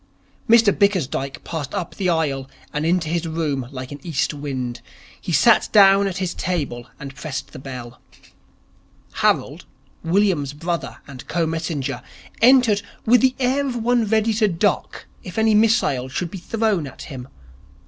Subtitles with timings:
[0.49, 4.81] Mr Bickersdyke passed up the aisle and into his room like an east wind.
[5.21, 8.01] He sat down at his table and pressed the bell.
[9.11, 9.65] Harold,
[10.03, 12.01] William's brother and co messenger,
[12.41, 16.87] entered with the air of one ready to duck if any missile should be thrown
[16.87, 17.27] at him.